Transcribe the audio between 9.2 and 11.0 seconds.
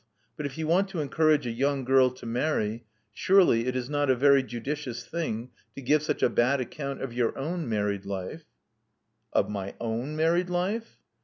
'*Of my own married life?"